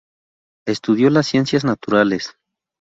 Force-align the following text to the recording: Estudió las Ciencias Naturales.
Estudió 0.67 1.11
las 1.11 1.27
Ciencias 1.27 1.63
Naturales. 1.63 2.33